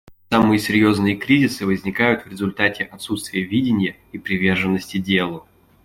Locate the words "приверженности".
4.17-4.97